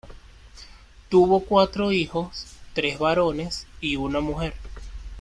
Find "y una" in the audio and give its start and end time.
3.81-4.19